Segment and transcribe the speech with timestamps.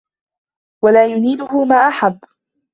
[0.83, 2.19] وَلَا يُنِيلُهُ مَا أَحَبَّ